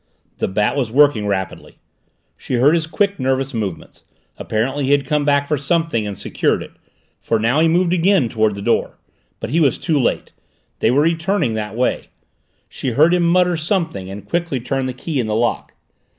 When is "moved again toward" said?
7.67-8.55